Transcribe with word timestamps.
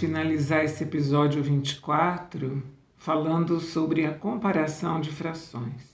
finalizar 0.00 0.64
esse 0.64 0.82
episódio 0.82 1.42
24 1.42 2.62
falando 2.96 3.60
sobre 3.60 4.06
a 4.06 4.14
comparação 4.14 4.98
de 4.98 5.10
frações. 5.10 5.90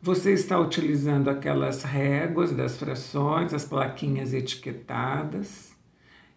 Você 0.00 0.32
está 0.32 0.58
utilizando 0.58 1.28
aquelas 1.28 1.82
réguas 1.82 2.52
das 2.52 2.78
frações, 2.78 3.52
as 3.52 3.66
plaquinhas 3.66 4.32
etiquetadas, 4.32 5.76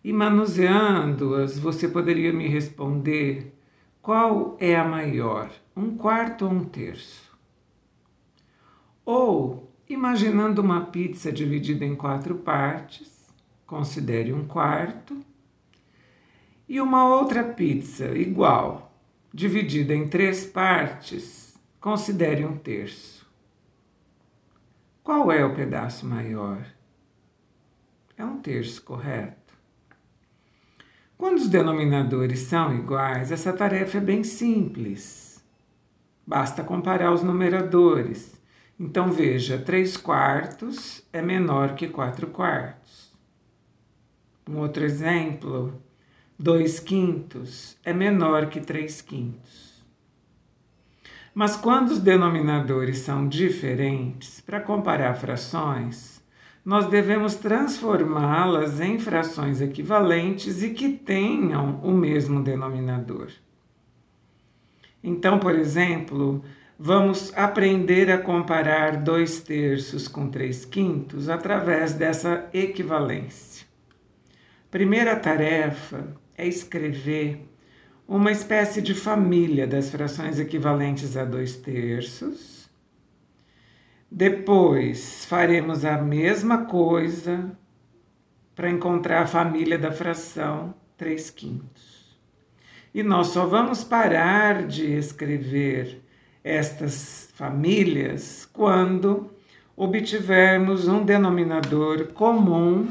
e 0.03 0.11
manuseando-as, 0.11 1.57
você 1.57 1.87
poderia 1.87 2.33
me 2.33 2.49
responder 2.49 3.57
qual 4.01 4.57
é 4.59 4.75
a 4.75 4.83
maior, 4.83 5.49
um 5.73 5.95
quarto 5.95 6.43
ou 6.43 6.51
um 6.51 6.65
terço? 6.65 7.31
Ou, 9.05 9.71
imaginando 9.87 10.61
uma 10.61 10.81
pizza 10.87 11.31
dividida 11.31 11.85
em 11.85 11.95
quatro 11.95 12.35
partes, 12.35 13.29
considere 13.65 14.33
um 14.33 14.45
quarto, 14.45 15.23
e 16.67 16.79
uma 16.79 17.05
outra 17.05 17.43
pizza 17.43 18.07
igual, 18.17 18.95
dividida 19.33 19.93
em 19.93 20.07
três 20.07 20.45
partes, 20.45 21.59
considere 21.79 22.45
um 22.45 22.57
terço. 22.57 23.27
Qual 25.03 25.31
é 25.31 25.43
o 25.43 25.53
pedaço 25.53 26.05
maior? 26.05 26.65
É 28.17 28.23
um 28.23 28.39
terço, 28.39 28.81
correto? 28.83 29.53
Quando 31.17 31.37
os 31.37 31.49
denominadores 31.49 32.39
são 32.39 32.75
iguais, 32.75 33.31
essa 33.31 33.51
tarefa 33.53 33.97
é 33.97 34.01
bem 34.01 34.23
simples. 34.23 35.43
Basta 36.25 36.63
comparar 36.63 37.11
os 37.11 37.21
numeradores. 37.21 38.41
Então 38.79 39.11
veja, 39.11 39.57
3 39.57 39.97
quartos 39.97 41.05
é 41.11 41.21
menor 41.21 41.75
que 41.75 41.87
4 41.87 42.27
quartos. 42.27 43.11
Um 44.49 44.57
outro 44.57 44.83
exemplo, 44.83 45.81
2 46.37 46.79
quintos 46.79 47.77
é 47.83 47.93
menor 47.93 48.47
que 48.47 48.59
3 48.59 49.01
quintos. 49.01 49.85
Mas 51.33 51.55
quando 51.55 51.89
os 51.89 51.99
denominadores 51.99 52.99
são 52.99 53.27
diferentes, 53.27 54.41
para 54.41 54.59
comparar 54.59 55.15
frações, 55.15 56.23
nós 56.65 56.87
devemos 56.87 57.35
transformá-las 57.35 58.79
em 58.79 58.97
frações 58.97 59.61
equivalentes 59.61 60.63
e 60.63 60.69
que 60.69 60.89
tenham 60.89 61.79
o 61.83 61.91
mesmo 61.91 62.41
denominador. 62.41 63.29
Então, 65.03 65.39
por 65.39 65.55
exemplo, 65.55 66.43
vamos 66.79 67.35
aprender 67.35 68.09
a 68.09 68.17
comparar 68.17 68.97
dois 68.97 69.41
terços 69.41 70.07
com 70.07 70.29
três 70.29 70.65
quintos 70.65 71.29
através 71.29 71.93
dessa 71.93 72.49
equivalência. 72.53 73.67
Primeira 74.71 75.15
tarefa 75.15 76.15
é 76.37 76.47
escrever 76.47 77.47
uma 78.07 78.31
espécie 78.31 78.81
de 78.81 78.93
família 78.93 79.65
das 79.65 79.89
frações 79.89 80.39
equivalentes 80.39 81.15
a 81.15 81.25
dois 81.25 81.55
terços 81.55 82.63
depois 84.15 85.25
faremos 85.25 85.83
a 85.83 85.97
mesma 85.97 86.65
coisa 86.65 87.51
para 88.55 88.69
encontrar 88.69 89.23
a 89.23 89.25
família 89.25 89.75
da 89.75 89.91
fração 89.91 90.75
3 90.97 91.31
quintos. 91.31 92.15
E 92.93 93.01
nós 93.01 93.29
só 93.29 93.47
vamos 93.47 93.83
parar 93.83 94.67
de 94.67 94.85
escrever 94.85 95.99
estas 96.43 97.31
famílias 97.33 98.47
quando 98.53 99.31
obtivermos 99.75 100.87
um 100.87 101.03
denominador 101.03 102.09
comum 102.13 102.87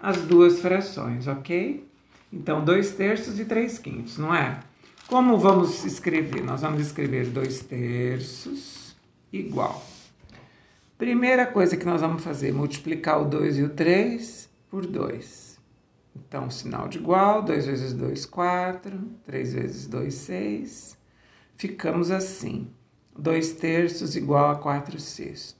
às 0.00 0.20
duas 0.22 0.58
frações, 0.58 1.28
ok? 1.28 1.88
Então, 2.32 2.64
2 2.64 2.92
terços 2.92 3.38
e 3.40 3.44
3 3.44 3.78
quintos, 3.78 4.18
não 4.18 4.34
é? 4.34 4.60
Como 5.06 5.38
vamos 5.38 5.84
escrever? 5.84 6.42
Nós 6.44 6.60
vamos 6.60 6.80
escrever 6.80 7.26
2 7.26 7.60
terços 7.60 8.96
igual 9.32 9.84
Primeira 11.00 11.46
coisa 11.46 11.78
que 11.78 11.86
nós 11.86 12.02
vamos 12.02 12.22
fazer, 12.22 12.52
multiplicar 12.52 13.22
o 13.22 13.24
2 13.24 13.58
e 13.58 13.62
o 13.62 13.70
3 13.70 14.50
por 14.68 14.84
2. 14.84 15.58
Então, 16.14 16.50
sinal 16.50 16.88
de 16.88 16.98
igual, 16.98 17.42
2 17.42 17.64
vezes 17.64 17.94
2, 17.94 18.26
4, 18.26 19.00
3 19.24 19.54
vezes 19.54 19.86
2, 19.86 20.12
6. 20.12 20.98
Ficamos 21.56 22.10
assim, 22.10 22.68
2 23.18 23.52
terços 23.54 24.14
igual 24.14 24.50
a 24.50 24.56
4 24.56 25.00
sextos. 25.00 25.59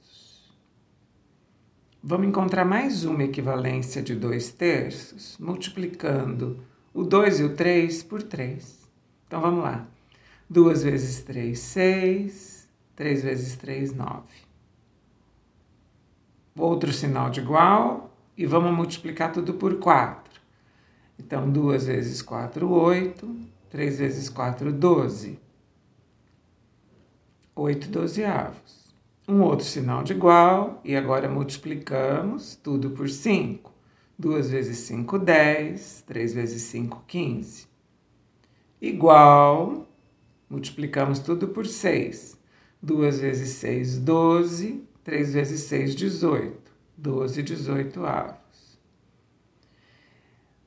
Vamos 2.03 2.27
encontrar 2.27 2.65
mais 2.65 3.05
uma 3.05 3.23
equivalência 3.23 4.01
de 4.01 4.15
2 4.15 4.51
terços, 4.53 5.37
multiplicando 5.37 6.59
o 6.93 7.03
2 7.03 7.41
e 7.41 7.43
o 7.43 7.55
3 7.55 8.01
por 8.03 8.23
3. 8.23 8.89
Então, 9.27 9.39
vamos 9.39 9.63
lá. 9.63 9.87
2 10.49 10.83
vezes 10.83 11.21
3, 11.21 11.59
6. 11.59 12.69
3 12.95 13.23
vezes 13.23 13.55
3, 13.55 13.93
9 13.93 14.51
outro 16.57 16.91
sinal 16.91 17.29
de 17.29 17.39
igual 17.39 18.13
e 18.37 18.45
vamos 18.45 18.73
multiplicar 18.73 19.31
tudo 19.31 19.53
por 19.53 19.79
4. 19.79 20.41
Então, 21.19 21.49
2 21.49 21.85
vezes 21.85 22.21
4, 22.21 22.69
8. 22.69 23.35
3 23.69 23.99
vezes 23.99 24.29
4, 24.29 24.71
12. 24.73 25.39
8 27.55 27.87
dozeavos. 27.89 28.80
Um 29.31 29.43
outro 29.43 29.65
sinal 29.65 30.03
de 30.03 30.11
igual 30.11 30.81
e 30.83 30.93
agora 30.93 31.29
multiplicamos 31.29 32.53
tudo 32.53 32.89
por 32.89 33.07
5. 33.07 33.71
2 34.19 34.49
vezes 34.49 34.79
5, 34.79 35.17
10. 35.17 36.03
3 36.05 36.33
vezes 36.33 36.61
5, 36.63 37.05
15. 37.07 37.65
Igual, 38.81 39.87
multiplicamos 40.49 41.19
tudo 41.19 41.47
por 41.47 41.65
6. 41.65 42.37
2 42.83 43.19
vezes 43.21 43.51
6, 43.51 43.99
12. 43.99 44.83
3 45.01 45.33
vezes 45.33 45.61
6, 45.61 45.95
18. 45.95 46.69
12, 46.97 47.41
18 47.41 48.05
avos. 48.05 48.77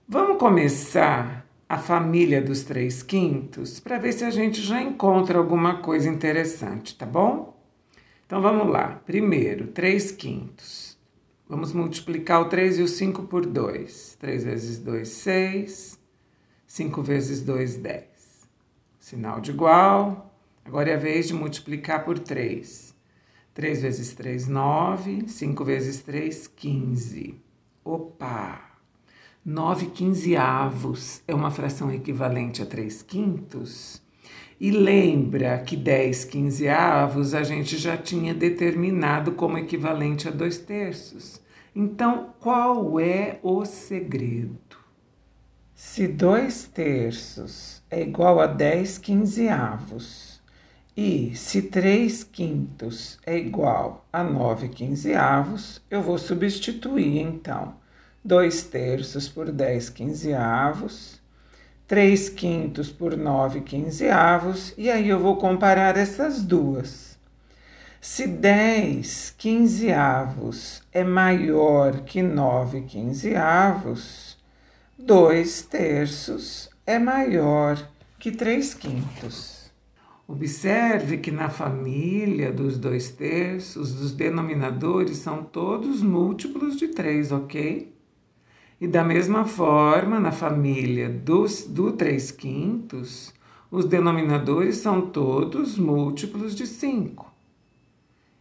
Vamos 0.08 0.38
começar 0.38 1.46
a 1.68 1.76
família 1.76 2.40
dos 2.40 2.64
3 2.64 3.02
quintos 3.02 3.78
para 3.78 3.98
ver 3.98 4.12
se 4.14 4.24
a 4.24 4.30
gente 4.30 4.62
já 4.62 4.80
encontra 4.80 5.38
alguma 5.38 5.82
coisa 5.82 6.08
interessante, 6.08 6.96
tá 6.96 7.04
bom? 7.04 7.52
Então 8.26 8.40
vamos 8.40 8.70
lá. 8.70 9.02
Primeiro, 9.04 9.68
3 9.68 10.12
quintos. 10.12 10.98
Vamos 11.46 11.72
multiplicar 11.72 12.40
o 12.40 12.48
3 12.48 12.78
e 12.78 12.82
o 12.82 12.88
5 12.88 13.24
por 13.24 13.44
2. 13.44 14.16
3 14.18 14.44
vezes 14.44 14.78
2, 14.78 15.08
6. 15.08 16.00
5 16.66 17.02
vezes 17.02 17.42
2, 17.42 17.76
10. 17.76 18.04
Sinal 18.98 19.40
de 19.40 19.50
igual. 19.50 20.34
Agora 20.64 20.90
é 20.90 20.94
a 20.94 20.98
vez 20.98 21.28
de 21.28 21.34
multiplicar 21.34 22.04
por 22.04 22.18
3. 22.18 22.94
3 23.52 23.82
vezes 23.82 24.14
3, 24.14 24.48
9. 24.48 25.28
5 25.28 25.64
vezes 25.64 26.02
3, 26.02 26.46
15. 26.46 27.38
Opa! 27.84 28.70
9 29.44 29.86
quinzeavos 29.90 31.22
é 31.28 31.34
uma 31.34 31.50
fração 31.50 31.92
equivalente 31.92 32.62
a 32.62 32.66
3 32.66 33.02
quintos. 33.02 34.03
E 34.60 34.70
lembra 34.70 35.58
que 35.58 35.76
10 35.76 36.24
quinzeavos 36.26 37.34
a 37.34 37.42
gente 37.42 37.76
já 37.76 37.96
tinha 37.96 38.32
determinado 38.32 39.32
como 39.32 39.58
equivalente 39.58 40.28
a 40.28 40.30
2 40.30 40.58
terços. 40.58 41.40
Então, 41.74 42.30
qual 42.38 43.00
é 43.00 43.38
o 43.42 43.64
segredo? 43.64 44.58
Se 45.74 46.06
2 46.06 46.68
terços 46.68 47.82
é 47.90 48.00
igual 48.02 48.40
a 48.40 48.46
10 48.46 48.98
quinzeavos, 48.98 50.40
e 50.96 51.34
se 51.34 51.62
3 51.62 52.22
quintos 52.22 53.18
é 53.26 53.36
igual 53.36 54.06
a 54.12 54.22
9 54.22 54.68
quinzeavos, 54.68 55.82
eu 55.90 56.00
vou 56.00 56.16
substituir 56.16 57.18
então 57.18 57.74
2 58.24 58.62
terços 58.64 59.28
por 59.28 59.50
10 59.50 59.90
quinzeavos, 59.90 61.20
3 61.86 62.28
quintos 62.30 62.90
por 62.90 63.16
9 63.16 63.60
quinzeavos, 63.60 64.72
e 64.76 64.90
aí 64.90 65.08
eu 65.08 65.18
vou 65.18 65.36
comparar 65.36 65.96
essas 65.96 66.42
duas. 66.42 67.18
Se 68.00 68.26
10 68.26 69.34
quinzeavos 69.38 70.82
é 70.92 71.04
maior 71.04 72.00
que 72.00 72.22
9 72.22 72.82
quinzeavos, 72.82 74.38
2 74.98 75.62
terços 75.62 76.70
é 76.86 76.98
maior 76.98 77.78
que 78.18 78.30
3 78.30 78.74
quintos. 78.74 79.54
Observe 80.26 81.18
que 81.18 81.30
na 81.30 81.50
família 81.50 82.50
dos 82.50 82.78
dois 82.78 83.10
terços, 83.10 84.00
os 84.00 84.12
denominadores 84.12 85.18
são 85.18 85.44
todos 85.44 86.02
múltiplos 86.02 86.76
de 86.76 86.88
3, 86.88 87.30
ok? 87.30 87.93
E 88.80 88.86
da 88.86 89.04
mesma 89.04 89.44
forma, 89.44 90.18
na 90.18 90.32
família 90.32 91.08
dos, 91.08 91.64
do 91.64 91.92
3 91.92 92.30
quintos, 92.32 93.32
os 93.70 93.84
denominadores 93.84 94.76
são 94.76 95.00
todos 95.00 95.78
múltiplos 95.78 96.54
de 96.54 96.66
5. 96.66 97.32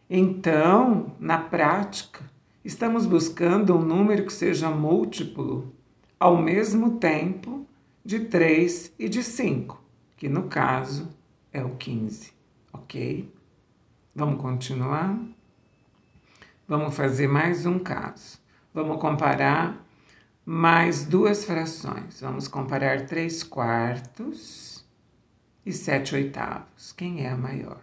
Então, 0.09 1.15
na 1.19 1.37
prática, 1.37 2.21
estamos 2.63 3.05
buscando 3.05 3.75
um 3.75 3.81
número 3.81 4.25
que 4.25 4.33
seja 4.33 4.69
múltiplo 4.69 5.73
ao 6.19 6.37
mesmo 6.37 6.97
tempo 6.97 7.65
de 8.03 8.19
3 8.19 8.93
e 8.97 9.07
de 9.07 9.23
5, 9.23 9.81
que 10.17 10.27
no 10.27 10.43
caso 10.43 11.09
é 11.51 11.63
o 11.63 11.75
15, 11.75 12.33
ok? 12.71 13.31
Vamos 14.15 14.41
continuar? 14.41 15.19
Vamos 16.67 16.95
fazer 16.95 17.27
mais 17.27 17.65
um 17.65 17.79
caso. 17.79 18.39
Vamos 18.73 18.99
comparar 18.99 19.82
mais 20.45 21.05
duas 21.05 21.45
frações. 21.45 22.19
Vamos 22.19 22.47
comparar 22.47 23.05
3 23.05 23.43
quartos 23.43 24.85
e 25.65 25.71
7 25.71 26.15
oitavos. 26.15 26.91
Quem 26.91 27.25
é 27.25 27.29
a 27.29 27.37
maior? 27.37 27.81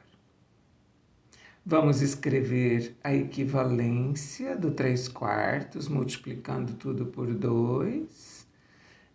Vamos 1.65 2.03
escrever 2.03 2.97
a 3.03 3.15
equivalência 3.15 4.57
do 4.57 4.71
3 4.71 5.09
quartos, 5.09 5.89
multiplicando 5.89 6.75
tudo 6.75 7.07
por 7.07 7.33
2. 7.33 8.47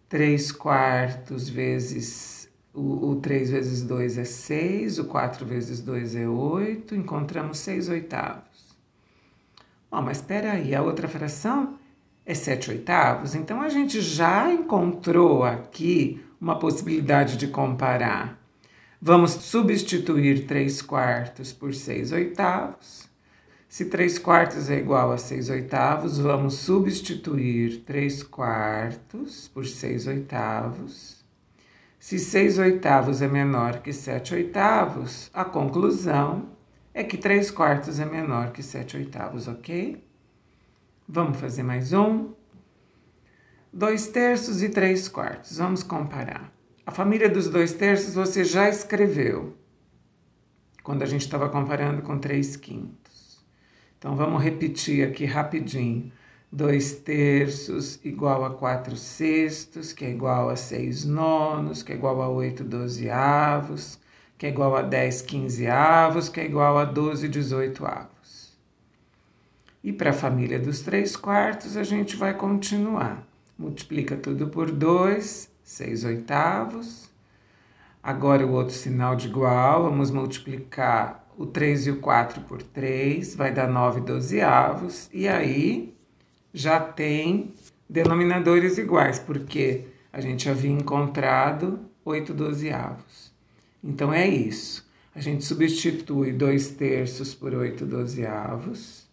3 0.09 0.51
quartos 0.51 1.49
vezes 1.49 2.49
o, 2.73 3.11
o 3.11 3.15
3 3.15 3.51
vezes 3.51 3.83
2 3.83 4.17
é 4.17 4.25
6, 4.25 4.99
o 4.99 5.05
4 5.05 5.45
vezes 5.45 5.81
2 5.81 6.15
é 6.15 6.27
8, 6.27 6.93
encontramos 6.93 7.59
6 7.59 7.89
oitavos. 7.89 8.75
Bom, 9.89 10.01
mas 10.01 10.17
espera 10.17 10.51
aí, 10.51 10.75
a 10.75 10.81
outra 10.81 11.07
fração 11.07 11.79
é 12.25 12.33
7 12.33 12.71
oitavos, 12.71 13.35
então 13.35 13.61
a 13.61 13.69
gente 13.69 14.01
já 14.01 14.51
encontrou 14.51 15.43
aqui 15.43 16.23
uma 16.41 16.57
possibilidade 16.57 17.37
de 17.37 17.47
comparar. 17.47 18.39
Vamos 19.01 19.31
substituir 19.31 20.47
3 20.47 20.81
quartos 20.81 21.53
por 21.53 21.73
6 21.73 22.11
oitavos. 22.11 23.07
Se 23.69 23.85
3 23.85 24.17
quartos 24.19 24.69
é 24.69 24.77
igual 24.77 25.11
a 25.11 25.17
6 25.17 25.49
oitavos, 25.49 26.17
vamos 26.17 26.55
substituir 26.55 27.81
3 27.81 28.23
quartos 28.23 29.47
por 29.47 29.65
6 29.65 30.07
oitavos. 30.07 31.23
Se 31.99 32.17
6 32.17 32.57
oitavos 32.59 33.21
é 33.21 33.27
menor 33.27 33.81
que 33.81 33.91
7 33.91 34.33
oitavos, 34.33 35.29
a 35.33 35.43
conclusão 35.43 36.49
é 36.93 37.03
que 37.03 37.17
3 37.17 37.51
quartos 37.51 37.99
é 37.99 38.05
menor 38.05 38.51
que 38.51 38.63
7 38.63 38.97
oitavos, 38.97 39.47
ok? 39.47 40.01
Vamos 41.07 41.39
fazer 41.39 41.61
mais 41.61 41.93
um. 41.93 42.33
2 43.71 44.07
terços 44.07 44.63
e 44.63 44.69
3 44.69 45.07
quartos. 45.07 45.59
Vamos 45.59 45.83
comparar. 45.83 46.51
A 46.83 46.89
família 46.89 47.29
dos 47.29 47.47
2 47.47 47.73
terços 47.73 48.15
você 48.15 48.43
já 48.43 48.67
escreveu 48.67 49.55
quando 50.81 51.03
a 51.03 51.05
gente 51.05 51.21
estava 51.21 51.47
comparando 51.47 52.01
com 52.01 52.17
3 52.17 52.55
quintos. 52.55 53.45
Então 53.99 54.15
vamos 54.15 54.41
repetir 54.41 55.07
aqui 55.07 55.25
rapidinho. 55.25 56.11
2 56.51 56.93
terços 56.93 57.99
igual 58.03 58.43
a 58.43 58.49
4 58.49 58.97
sextos, 58.97 59.93
que 59.93 60.05
é 60.05 60.09
igual 60.09 60.49
a 60.49 60.55
6 60.55 61.05
nonos, 61.05 61.83
que 61.83 61.91
é 61.91 61.95
igual 61.95 62.19
a 62.19 62.29
8 62.29 62.63
dozeavos, 62.63 63.99
que 64.39 64.47
é 64.47 64.49
igual 64.49 64.75
a 64.75 64.81
10 64.81 65.21
quinzeavos, 65.21 66.29
que 66.29 66.39
é 66.39 66.45
igual 66.45 66.79
a 66.79 66.85
12 66.85 67.27
dezoitoavos. 67.27 68.14
E 69.85 69.93
para 69.93 70.09
a 70.09 70.13
família 70.13 70.57
dos 70.57 70.79
3 70.79 71.15
quartos, 71.15 71.77
a 71.77 71.83
gente 71.83 72.15
vai 72.15 72.33
continuar. 72.33 73.23
Multiplica 73.55 74.17
tudo 74.17 74.47
por 74.47 74.71
2, 74.71 75.47
6 75.63 76.05
oitavos. 76.05 77.07
Agora 78.01 78.47
o 78.47 78.51
outro 78.53 78.73
sinal 78.73 79.15
de 79.15 79.27
igual, 79.27 79.83
vamos 79.83 80.09
multiplicar 80.09 81.23
o 81.37 81.45
3 81.45 81.85
e 81.85 81.91
o 81.91 81.97
4 81.97 82.41
por 82.41 82.63
3, 82.63 83.35
vai 83.35 83.53
dar 83.53 83.67
9 83.67 84.01
dozeavos. 84.01 85.07
E 85.13 85.27
aí 85.27 85.95
já 86.51 86.79
tem 86.79 87.53
denominadores 87.87 88.79
iguais, 88.79 89.19
porque 89.19 89.85
a 90.11 90.19
gente 90.19 90.49
havia 90.49 90.71
encontrado 90.71 91.79
8 92.03 92.33
dozeavos. 92.33 93.31
Então 93.83 94.11
é 94.11 94.27
isso. 94.27 94.83
A 95.13 95.21
gente 95.21 95.45
substitui 95.45 96.31
2 96.31 96.69
terços 96.69 97.35
por 97.35 97.53
8 97.53 97.85
dozeavos 97.85 99.04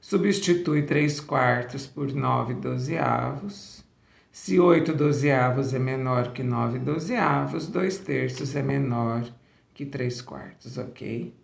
Substitui 0.00 0.82
3 0.82 1.20
quartos 1.20 1.86
por 1.86 2.12
9 2.12 2.54
dozeavos. 2.54 3.84
Se 4.32 4.58
8 4.58 4.94
dozeavos 4.94 5.74
é 5.74 5.78
menor 5.78 6.32
que 6.32 6.42
9 6.42 6.78
dozeavos, 6.78 7.66
2 7.68 7.98
terços 7.98 8.56
é 8.56 8.62
menor 8.62 9.30
que 9.74 9.84
3 9.84 10.22
quartos, 10.22 10.78
ok? 10.78 11.34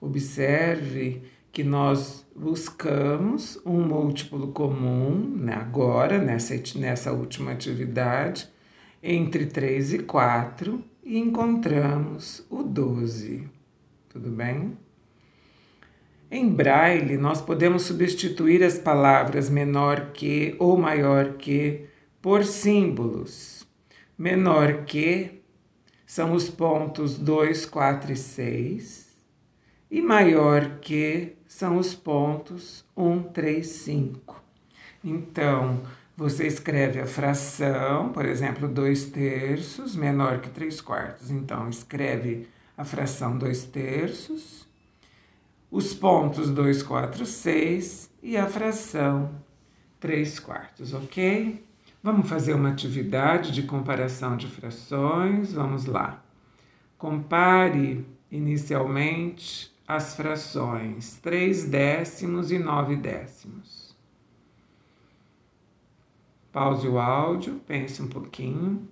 Observe 0.00 1.22
que 1.50 1.64
nós 1.64 2.26
buscamos 2.34 3.60
um 3.64 3.80
múltiplo 3.80 4.48
comum 4.48 5.34
né, 5.36 5.54
agora, 5.54 6.18
nessa, 6.18 6.54
nessa 6.76 7.12
última 7.12 7.52
atividade, 7.52 8.48
entre 9.02 9.46
3 9.46 9.94
e 9.94 9.98
4 10.00 10.84
e 11.04 11.16
encontramos 11.18 12.44
o 12.50 12.62
12. 12.62 13.48
Tudo 14.08 14.30
bem? 14.30 14.76
Em 16.36 16.48
braille, 16.48 17.16
nós 17.16 17.40
podemos 17.40 17.82
substituir 17.82 18.64
as 18.64 18.76
palavras 18.76 19.48
menor 19.48 20.10
que 20.12 20.56
ou 20.58 20.76
maior 20.76 21.34
que 21.34 21.86
por 22.20 22.44
símbolos. 22.44 23.64
Menor 24.18 24.84
que 24.84 25.44
são 26.04 26.32
os 26.32 26.48
pontos 26.48 27.16
2, 27.16 27.66
4 27.66 28.14
e 28.14 28.16
6, 28.16 29.16
e 29.88 30.02
maior 30.02 30.80
que 30.80 31.36
são 31.46 31.76
os 31.76 31.94
pontos 31.94 32.84
1, 32.96 33.22
3, 33.32 33.64
5. 33.64 34.42
Então, 35.04 35.82
você 36.16 36.48
escreve 36.48 36.98
a 36.98 37.06
fração, 37.06 38.08
por 38.08 38.26
exemplo, 38.26 38.66
2 38.66 39.04
terços 39.04 39.94
menor 39.94 40.40
que 40.40 40.50
3 40.50 40.80
quartos. 40.80 41.30
Então, 41.30 41.68
escreve 41.68 42.48
a 42.76 42.82
fração 42.82 43.38
2 43.38 43.66
terços 43.66 44.63
os 45.74 45.92
pontos 45.92 46.50
2, 46.50 46.84
4, 46.84 47.26
6 47.26 48.08
e 48.22 48.36
a 48.36 48.46
fração 48.46 49.42
3 49.98 50.38
quartos, 50.38 50.94
ok? 50.94 51.66
Vamos 52.00 52.28
fazer 52.28 52.54
uma 52.54 52.68
atividade 52.68 53.50
de 53.50 53.64
comparação 53.64 54.36
de 54.36 54.46
frações. 54.46 55.52
Vamos 55.52 55.86
lá. 55.86 56.22
Compare 56.96 58.06
inicialmente 58.30 59.74
as 59.88 60.14
frações 60.14 61.16
3 61.16 61.64
décimos 61.64 62.52
e 62.52 62.58
9 62.60 62.94
décimos. 62.94 63.96
Pause 66.52 66.86
o 66.86 67.00
áudio, 67.00 67.60
pense 67.66 68.00
um 68.00 68.06
pouquinho. 68.06 68.88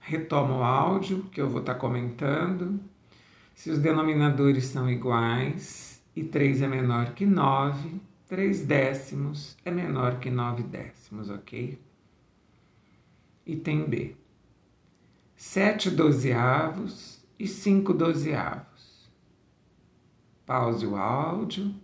Retoma 0.00 0.56
o 0.56 0.64
áudio 0.64 1.22
que 1.30 1.40
eu 1.40 1.48
vou 1.48 1.60
estar 1.60 1.76
comentando. 1.76 2.80
Se 3.54 3.70
os 3.70 3.78
denominadores 3.78 4.66
são 4.66 4.90
iguais 4.90 6.02
e 6.14 6.24
3 6.24 6.62
é 6.62 6.68
menor 6.68 7.14
que 7.14 7.24
9, 7.26 8.00
3 8.26 8.66
décimos 8.66 9.56
é 9.64 9.70
menor 9.70 10.18
que 10.18 10.30
9 10.30 10.62
décimos, 10.62 11.30
ok? 11.30 11.78
Item 13.46 13.84
B. 13.88 14.16
7 15.36 15.90
dozeavos 15.90 17.24
e 17.38 17.46
5 17.46 17.92
dozeavos. 17.92 19.10
Pause 20.46 20.86
o 20.86 20.96
áudio 20.96 21.74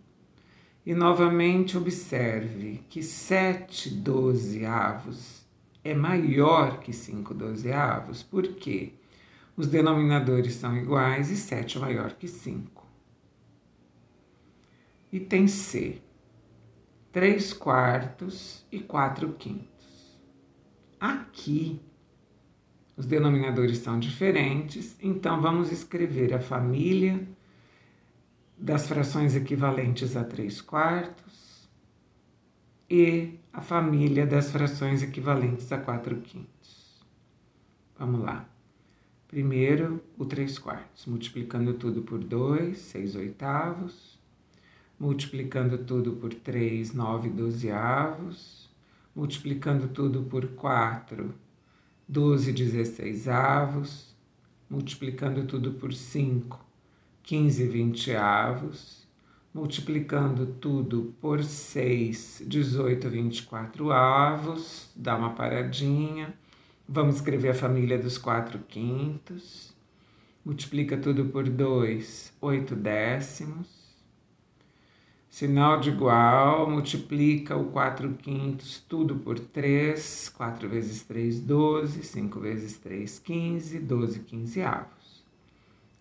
e 0.87 0.95
novamente 0.95 1.77
observe 1.77 2.81
que 2.89 3.03
7 3.03 3.91
dozeavos 3.91 5.45
é 5.85 5.95
maior 5.95 6.81
que 6.81 6.93
5 6.93 7.35
dozeavos, 7.35 8.23
por 8.23 8.47
quê? 8.55 8.93
Os 9.59 9.67
denominadores 9.67 10.55
são 10.55 10.77
iguais 10.77 11.33
e 11.33 11.37
7 11.37 11.79
é 11.79 11.81
maior 11.81 12.13
que 12.13 12.29
5. 12.29 12.87
Item 15.13 15.49
C. 15.49 16.01
3 17.11 17.55
quartos 17.55 18.65
e 18.71 18.79
4 18.79 19.33
quintos. 19.33 20.17
Aqui, 21.01 21.81
os 22.97 23.05
denominadores 23.05 23.79
são 23.79 23.99
diferentes, 23.99 24.97
então 25.03 25.41
vamos 25.41 25.73
escrever 25.73 26.33
a 26.33 26.41
família 26.41 27.27
das 28.57 28.87
frações 28.87 29.35
equivalentes 29.35 30.17
a 30.17 30.23
3 30.23 30.61
quartos 30.61 31.69
e 32.89 33.41
a 33.53 33.61
família 33.61 34.25
das 34.25 34.53
frações 34.53 35.03
equivalentes 35.03 35.73
a 35.73 35.79
4 35.79 36.15
quintos. 36.21 37.05
Vamos 37.99 38.21
lá. 38.21 38.49
Primeiro, 39.29 40.03
o 40.17 40.25
3 40.25 40.59
quartos, 40.59 41.05
multiplicando 41.05 41.75
tudo 41.75 42.01
por 42.01 42.19
2, 42.19 42.79
6 42.79 43.15
oitavos. 43.17 44.19
Multiplicando 44.99 45.77
tudo 45.77 46.13
por 46.13 46.33
3, 46.33 46.95
9 46.95 47.29
dozeavos. 47.29 48.71
Multiplicando 49.15 49.89
tudo 49.89 50.23
por 50.23 50.49
4, 50.49 51.35
12 52.09 52.53
dezesseisavos. 52.53 54.17
Multiplicando 54.71 55.45
tudo 55.45 55.73
por 55.73 55.93
5, 55.93 56.59
15 57.23 57.67
vinte 57.67 58.15
avos. 58.17 59.07
multiplicando 59.53 60.47
tudo 60.47 61.15
por 61.21 61.43
6, 61.43 62.45
18, 62.47 63.11
24 63.11 63.91
avos, 63.91 64.91
dá 64.95 65.17
uma 65.17 65.31
paradinha. 65.31 66.33
Vamos 66.91 67.17
escrever 67.17 67.51
a 67.51 67.55
família 67.55 67.99
dos 67.99 68.17
4 68.17 68.61
quintos. 68.67 69.75
Multiplica 70.43 70.97
tudo 70.97 71.27
por 71.27 71.47
2, 71.47 72.33
8 72.41 72.75
décimos. 72.75 73.69
Sinal 75.29 75.81
de 75.81 75.91
igual, 75.91 76.71
multiplica 76.71 77.55
o 77.59 77.67
4 77.67 78.15
quintos, 78.15 78.83
tudo 78.89 79.17
por 79.17 79.39
3. 79.39 80.33
4 80.35 80.67
vezes 80.67 81.03
3, 81.03 81.41
12. 81.41 82.03
5 82.03 82.41
vezes 82.41 82.79
3, 82.79 83.19
15. 83.19 83.81
12 83.81 84.21
quinzeavos. 84.21 85.23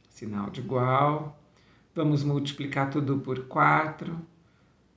Sinal 0.10 0.50
de 0.52 0.62
igual. 0.62 1.38
Vamos 1.94 2.24
multiplicar 2.24 2.90
tudo 2.90 3.18
por 3.18 3.46
4. 3.46 4.18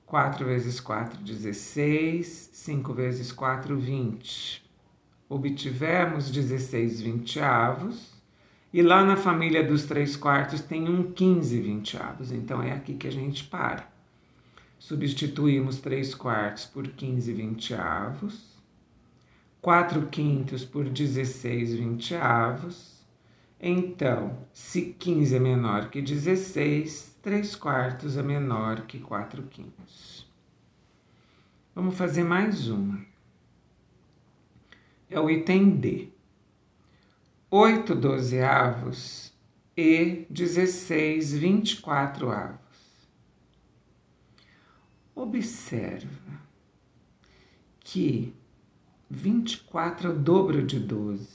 4 0.05 0.45
vezes 0.45 0.79
4, 0.79 1.21
16. 1.21 2.49
5 2.53 2.93
vezes 2.93 3.33
4, 3.33 3.77
20. 3.77 4.70
Obtivemos 5.31 6.29
16 6.29 6.99
vinteavos. 6.99 8.11
E 8.73 8.81
lá 8.81 9.01
na 9.05 9.15
família 9.15 9.63
dos 9.63 9.85
3 9.85 10.17
quartos 10.17 10.59
tem 10.59 10.89
um 10.89 11.09
15 11.09 11.61
vinteavos. 11.61 12.33
Então 12.33 12.61
é 12.61 12.73
aqui 12.73 12.95
que 12.95 13.07
a 13.07 13.11
gente 13.11 13.45
para. 13.45 13.87
Substituímos 14.77 15.79
3 15.79 16.13
quartos 16.15 16.65
por 16.65 16.85
15 16.85 17.31
vinteavos, 17.31 18.57
4 19.61 20.07
quintos 20.07 20.65
por 20.65 20.89
16 20.89 21.75
vinteavos. 21.75 23.01
Então, 23.57 24.37
se 24.51 24.93
15 24.99 25.33
é 25.33 25.39
menor 25.39 25.89
que 25.89 26.01
16, 26.01 27.19
3 27.21 27.55
quartos 27.55 28.17
é 28.17 28.23
menor 28.23 28.81
que 28.81 28.99
4 28.99 29.43
quintos. 29.43 30.27
Vamos 31.73 31.95
fazer 31.95 32.25
mais 32.25 32.67
uma. 32.67 33.10
É 35.11 35.19
o 35.19 35.29
item 35.29 35.71
D. 35.71 36.07
8 37.49 37.93
dozeavos 37.95 39.33
e 39.75 40.25
16 40.29 41.33
24 41.33 42.31
avos. 42.31 43.09
Observa 45.13 46.39
que 47.81 48.33
24 49.09 50.07
é 50.07 50.11
o 50.11 50.17
dobro 50.17 50.65
de 50.65 50.79
12. 50.79 51.27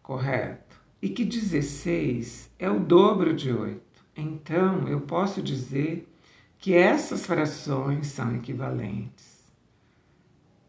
Correto? 0.00 0.80
E 1.02 1.08
que 1.08 1.24
16 1.24 2.52
é 2.56 2.70
o 2.70 2.78
dobro 2.78 3.34
de 3.34 3.52
8. 3.52 3.82
Então, 4.16 4.86
eu 4.86 5.00
posso 5.00 5.42
dizer 5.42 6.08
que 6.56 6.72
essas 6.72 7.26
frações 7.26 8.06
são 8.06 8.36
equivalentes. 8.36 9.35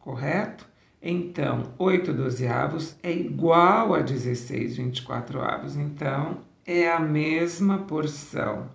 Correto? 0.07 0.65
Então, 1.01 1.73
8 1.77 2.13
dozeavos 2.13 2.95
é 3.03 3.11
igual 3.11 3.93
a 3.93 3.99
16 3.99 4.77
24 4.77 5.41
avos. 5.41 5.75
Então, 5.75 6.37
é 6.65 6.89
a 6.89 6.97
mesma 6.97 7.79
porção 7.79 8.69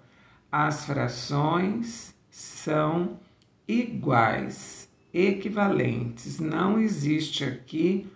as 0.53 0.85
frações 0.85 2.15
são 2.31 3.19
iguais, 3.67 4.91
equivalentes. 5.11 6.39
Não 6.39 6.79
existe 6.79 7.45
aqui 7.45 8.07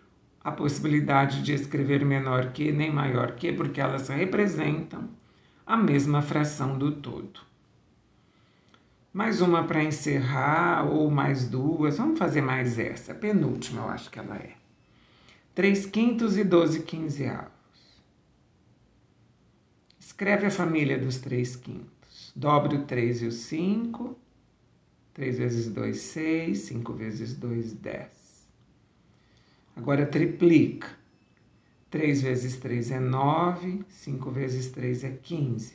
a 0.44 0.52
possibilidade 0.52 1.40
de 1.40 1.54
escrever 1.54 2.04
menor 2.04 2.52
que 2.52 2.70
nem 2.70 2.92
maior 2.92 3.32
que, 3.32 3.50
porque 3.50 3.80
elas 3.80 4.08
representam 4.10 5.08
a 5.64 5.74
mesma 5.74 6.20
fração 6.20 6.76
do 6.76 6.92
todo. 6.92 7.40
Mais 9.16 9.40
uma 9.40 9.64
para 9.64 9.82
encerrar, 9.82 10.86
ou 10.86 11.10
mais 11.10 11.48
duas. 11.48 11.96
Vamos 11.96 12.18
fazer 12.18 12.42
mais 12.42 12.78
essa. 12.78 13.14
penúltima, 13.14 13.80
eu 13.80 13.88
acho 13.88 14.10
que 14.10 14.18
ela 14.18 14.36
é. 14.36 14.52
3 15.54 15.86
quintos 15.86 16.36
e 16.36 16.44
12 16.44 16.82
quinzeavos. 16.82 17.50
Escreve 19.98 20.44
a 20.44 20.50
família 20.50 20.98
dos 20.98 21.16
3 21.16 21.56
quintos. 21.56 22.30
Dobre 22.36 22.76
o 22.76 22.84
3 22.84 23.22
e 23.22 23.26
o 23.28 23.32
5. 23.32 24.18
3 25.14 25.38
vezes 25.38 25.72
2, 25.72 25.96
6. 25.98 26.58
5 26.58 26.92
vezes 26.92 27.34
2, 27.36 27.72
10. 27.72 28.46
Agora 29.76 30.04
triplica. 30.04 30.88
3 31.88 32.20
vezes 32.20 32.58
3 32.58 32.90
é 32.90 33.00
9. 33.00 33.82
5 33.88 34.30
vezes 34.30 34.70
3 34.72 35.04
é 35.04 35.10
15. 35.12 35.72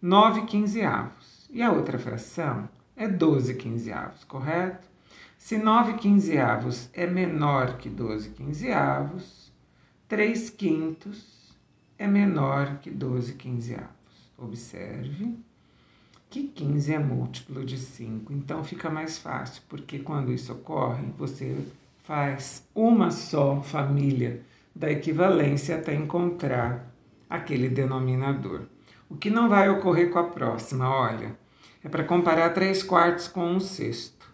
9 0.00 0.42
quinzeavos. 0.42 1.31
E 1.54 1.60
a 1.60 1.70
outra 1.70 1.98
fração 1.98 2.66
é 2.96 3.06
12 3.06 3.56
quinzeavos, 3.56 4.24
correto? 4.24 4.88
Se 5.36 5.58
9 5.58 5.98
quinzeavos 5.98 6.88
é 6.94 7.06
menor 7.06 7.76
que 7.76 7.90
12 7.90 8.30
quinzeavos, 8.30 9.52
3 10.08 10.48
quintos 10.48 11.54
é 11.98 12.06
menor 12.06 12.78
que 12.78 12.90
12 12.90 13.34
quinzeavos. 13.34 13.90
Observe 14.38 15.38
que 16.30 16.44
15 16.44 16.94
é 16.94 16.98
múltiplo 16.98 17.62
de 17.66 17.76
5. 17.76 18.32
Então 18.32 18.64
fica 18.64 18.88
mais 18.88 19.18
fácil, 19.18 19.62
porque 19.68 19.98
quando 19.98 20.32
isso 20.32 20.54
ocorre, 20.54 21.04
você 21.18 21.62
faz 22.02 22.66
uma 22.74 23.10
só 23.10 23.60
família 23.60 24.40
da 24.74 24.90
equivalência 24.90 25.76
até 25.76 25.94
encontrar 25.94 26.90
aquele 27.28 27.68
denominador. 27.68 28.62
O 29.10 29.16
que 29.16 29.28
não 29.28 29.50
vai 29.50 29.68
ocorrer 29.68 30.10
com 30.10 30.18
a 30.18 30.24
próxima, 30.24 30.88
olha, 30.88 31.41
é 31.84 31.88
para 31.88 32.04
comparar 32.04 32.50
3 32.50 32.82
quartos 32.82 33.28
com 33.28 33.44
um 33.44 33.60
sexto. 33.60 34.30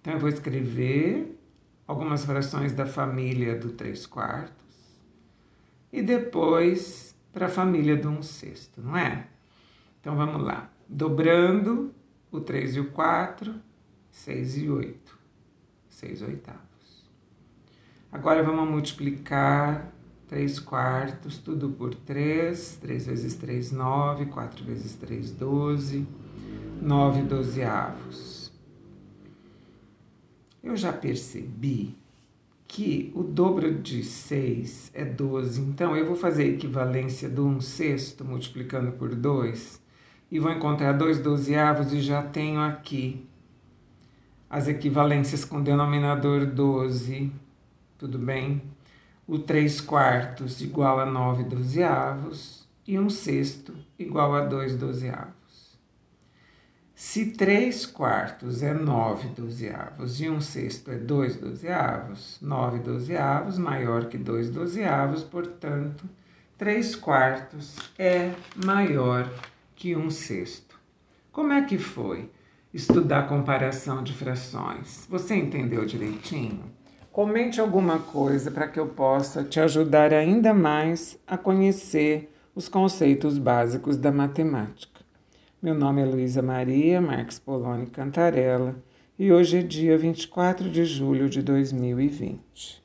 Então 0.00 0.14
eu 0.14 0.18
vou 0.18 0.28
escrever 0.28 1.38
algumas 1.86 2.24
frações 2.24 2.72
da 2.72 2.86
família 2.86 3.56
do 3.56 3.70
3 3.70 4.06
quartos 4.06 4.58
e 5.92 6.02
depois 6.02 7.16
para 7.32 7.46
a 7.46 7.48
família 7.48 7.96
do 7.96 8.08
1 8.08 8.18
um 8.18 8.22
sexto, 8.22 8.82
não 8.82 8.96
é? 8.96 9.26
Então 10.00 10.16
vamos 10.16 10.42
lá. 10.42 10.70
Dobrando 10.88 11.94
o 12.30 12.40
3 12.40 12.76
e 12.76 12.80
o 12.80 12.90
4, 12.90 13.54
6 14.10 14.58
e 14.58 14.68
8. 14.68 15.18
6 15.88 16.22
oitavos. 16.22 17.08
Agora 18.12 18.42
vamos 18.42 18.68
multiplicar 18.68 19.92
3 20.28 20.60
quartos, 20.60 21.38
tudo 21.38 21.70
por 21.70 21.94
3. 21.94 22.78
3 22.80 23.06
vezes 23.06 23.34
3, 23.34 23.72
9. 23.72 24.26
4 24.26 24.64
vezes 24.64 24.94
3, 24.94 25.30
12. 25.32 26.06
9 26.80 27.22
dozeavos. 27.22 28.52
Eu 30.62 30.76
já 30.76 30.92
percebi 30.92 31.96
que 32.68 33.10
o 33.14 33.22
dobro 33.22 33.74
de 33.74 34.04
6 34.04 34.90
é 34.92 35.02
12, 35.02 35.62
então 35.62 35.96
eu 35.96 36.04
vou 36.04 36.14
fazer 36.14 36.42
a 36.42 36.48
equivalência 36.48 37.28
do 37.28 37.46
1 37.46 37.62
sexto 37.62 38.24
multiplicando 38.24 38.92
por 38.92 39.14
2 39.14 39.80
e 40.30 40.38
vou 40.38 40.52
encontrar 40.52 40.92
dois 40.92 41.18
dozeavos 41.18 41.92
e 41.94 42.00
já 42.00 42.22
tenho 42.22 42.60
aqui 42.60 43.26
as 44.50 44.68
equivalências 44.68 45.44
com 45.44 45.62
denominador 45.62 46.44
12, 46.44 47.32
tudo 47.98 48.18
bem? 48.18 48.62
O 49.28 49.38
3 49.38 49.82
quartos 49.82 50.62
igual 50.62 50.98
a 50.98 51.04
9 51.06 51.44
dozeavos 51.44 52.66
e 52.86 52.98
um 52.98 53.10
sexto 53.10 53.74
igual 53.98 54.34
a 54.34 54.40
2 54.40 54.76
dozeavos. 54.76 55.78
Se 56.94 57.32
3 57.32 57.84
quartos 57.84 58.62
é 58.62 58.72
9 58.72 59.28
dozeavos 59.28 60.20
e 60.20 60.30
um 60.30 60.40
sexto 60.40 60.90
é 60.90 60.96
2 60.96 61.36
dozeavos, 61.36 62.38
9 62.40 62.78
dozeavos 62.78 63.58
maior 63.58 64.06
que 64.06 64.16
2 64.16 64.50
dozeavos, 64.50 65.22
portanto, 65.22 66.08
3 66.56 66.96
quartos 66.96 67.76
é 67.98 68.32
maior 68.64 69.24
que 69.26 69.58
que 69.76 69.94
um 69.94 70.10
sexto. 70.10 70.76
Como 71.30 71.52
é 71.52 71.62
que 71.62 71.78
foi 71.78 72.28
estudar 72.74 73.28
comparação 73.28 74.02
de 74.02 74.12
frações? 74.12 75.06
Você 75.08 75.36
entendeu 75.36 75.84
direitinho? 75.84 76.64
Comente 77.18 77.60
alguma 77.60 77.98
coisa 77.98 78.48
para 78.48 78.68
que 78.68 78.78
eu 78.78 78.86
possa 78.86 79.42
te 79.42 79.58
ajudar 79.58 80.14
ainda 80.14 80.54
mais 80.54 81.18
a 81.26 81.36
conhecer 81.36 82.32
os 82.54 82.68
conceitos 82.68 83.38
básicos 83.38 83.96
da 83.96 84.12
matemática. 84.12 85.00
Meu 85.60 85.74
nome 85.74 86.00
é 86.00 86.04
Luísa 86.04 86.40
Maria 86.42 87.00
Marques 87.00 87.40
Poloni 87.40 87.86
Cantarella 87.86 88.76
e 89.18 89.32
hoje 89.32 89.58
é 89.58 89.62
dia 89.62 89.98
24 89.98 90.70
de 90.70 90.84
julho 90.84 91.28
de 91.28 91.42
2020. 91.42 92.84